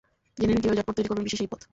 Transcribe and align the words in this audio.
জেনে 0.39 0.51
নিন 0.51 0.59
কীভাবে 0.61 0.77
ঝটপট 0.79 0.93
তৈরি 0.97 1.07
করবেন 1.09 1.25
বিশেষ 1.27 1.41
এই 1.43 1.49
পদ। 1.51 1.61